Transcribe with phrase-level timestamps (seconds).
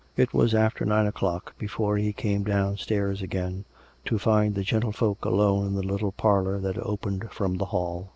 [0.17, 3.65] It was after nine o'clock before he came downstairs again,
[4.05, 7.37] to find the gentlefolk alone in the little parlour that opened COME RACK!
[7.37, 7.47] COME ROPE!
[7.51, 8.09] 319 from the hall.